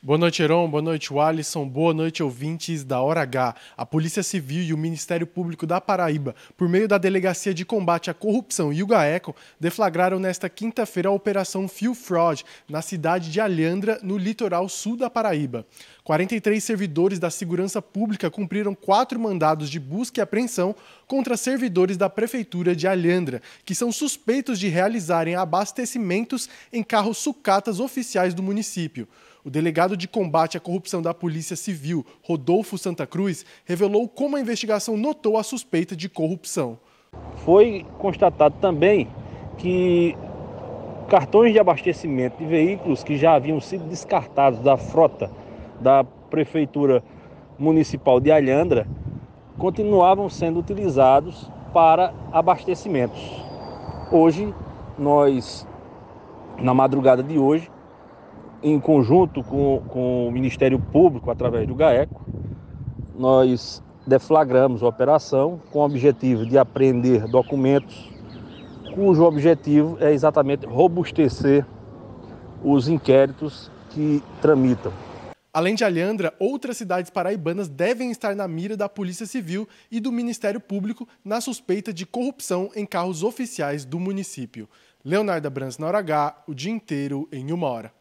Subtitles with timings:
[0.00, 0.70] Boa noite, Heron.
[0.70, 1.66] Boa noite, Alisson.
[1.68, 3.56] Boa noite, ouvintes da Hora H.
[3.76, 8.08] A Polícia Civil e o Ministério Público da Paraíba, por meio da Delegacia de Combate
[8.08, 13.40] à Corrupção e o GAECO, deflagraram nesta quinta-feira a Operação Fio Fraud, na cidade de
[13.40, 15.66] Alhandra, no litoral sul da Paraíba.
[16.04, 20.76] 43 servidores da segurança pública cumpriram quatro mandados de busca e apreensão
[21.08, 27.80] contra servidores da Prefeitura de Alhandra, que são suspeitos de realizarem abastecimentos em carros sucatas
[27.80, 29.08] oficiais do município.
[29.44, 29.50] O
[29.88, 34.96] delegado de combate à corrupção da Polícia Civil, Rodolfo Santa Cruz, revelou como a investigação
[34.96, 36.78] notou a suspeita de corrupção.
[37.44, 39.08] Foi constatado também
[39.56, 40.14] que
[41.08, 45.30] cartões de abastecimento de veículos que já haviam sido descartados da frota
[45.80, 47.02] da Prefeitura
[47.58, 48.86] Municipal de Alhandra
[49.56, 53.42] continuavam sendo utilizados para abastecimentos.
[54.12, 54.54] Hoje,
[54.98, 55.66] nós,
[56.58, 57.70] na madrugada de hoje,
[58.62, 62.24] em conjunto com, com o Ministério Público, através do GAECO,
[63.16, 68.10] nós deflagramos a operação com o objetivo de apreender documentos,
[68.94, 71.64] cujo objetivo é exatamente robustecer
[72.64, 74.92] os inquéritos que tramitam.
[75.52, 80.12] Além de Alhandra, outras cidades paraibanas devem estar na mira da Polícia Civil e do
[80.12, 84.68] Ministério Público na suspeita de corrupção em carros oficiais do município.
[85.04, 87.97] Leonardo Brans na hora H, o dia inteiro em uma hora.